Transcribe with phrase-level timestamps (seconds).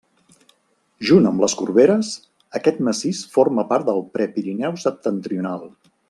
[1.09, 2.09] Junt amb les Corberes
[2.61, 5.63] aquest massís forma part del Prepirineu septentrional.